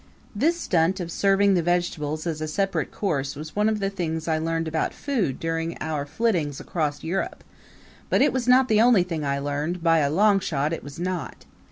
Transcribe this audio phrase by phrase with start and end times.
[0.35, 4.27] This stunt of serving the vegetable as a separate course was one of the things
[4.27, 7.43] I learned about food during our flittings across Europe,
[8.09, 10.97] but it was not the only thing I learned by a long shot it was
[10.97, 11.45] not.